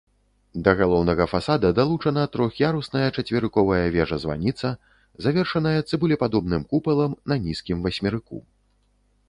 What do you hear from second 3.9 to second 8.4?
вежа-званіца, завершаная цыбулепадобным купалам на нізкім васьмерыку.